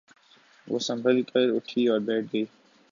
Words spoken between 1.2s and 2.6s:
کر اٹھی اور بیٹھ گئی۔